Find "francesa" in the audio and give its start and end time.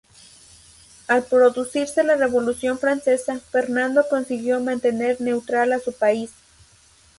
2.79-3.39